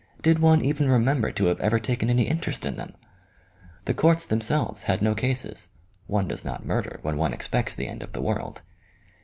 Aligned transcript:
Did 0.23 0.39
one 0.39 0.63
even 0.65 0.89
remember 0.89 1.31
to 1.31 1.45
have 1.45 1.59
ever 1.59 1.77
taken 1.77 2.09
any 2.09 2.23
interest 2.23 2.65
in 2.65 2.75
them? 2.75 2.95
The 3.85 3.93
courts 3.93 4.25
themselves 4.25 4.81
had 4.81 4.99
no 4.99 5.13
cases; 5.13 5.67
one 6.07 6.27
does 6.27 6.43
not 6.43 6.65
murder 6.65 6.97
when 7.03 7.17
one 7.17 7.33
expects 7.33 7.75
the 7.75 7.85
end 7.87 8.01
of 8.01 8.13
the 8.13 8.21
world. 8.23 8.63